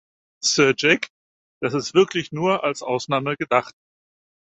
[0.43, 1.09] Sir Jack,
[1.61, 3.75] das ist wirklich nur als Ausnahme gedacht.